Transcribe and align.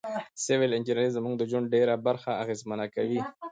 سیول 0.43 0.71
انجنیری 0.77 1.15
زموږ 1.17 1.33
د 1.37 1.43
ژوند 1.49 1.71
ډیره 1.75 1.93
برخه 2.07 2.31
اغیزمنه 2.43 2.85
کوي. 2.95 3.19